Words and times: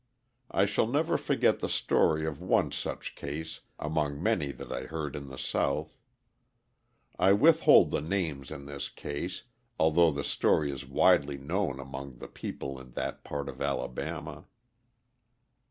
I 0.49 0.65
shall 0.65 0.87
never 0.87 1.15
forget 1.15 1.59
the 1.59 1.69
story 1.69 2.25
of 2.25 2.41
one 2.41 2.71
such 2.71 3.13
case 3.15 3.61
among 3.77 4.17
many 4.23 4.51
that 4.51 4.71
I 4.71 4.85
heard 4.85 5.15
in 5.15 5.27
the 5.27 5.37
South. 5.37 5.95
I 7.19 7.33
withhold 7.33 7.91
the 7.91 8.01
names 8.01 8.49
in 8.49 8.65
this 8.65 8.89
case 8.89 9.43
although 9.79 10.09
the 10.09 10.23
story 10.23 10.71
is 10.71 10.87
widely 10.87 11.37
known 11.37 11.79
among 11.79 12.17
the 12.17 12.27
people 12.27 12.79
in 12.81 12.93
that 12.93 13.23
part 13.23 13.47
of 13.47 13.61
Alabama. 13.61 14.45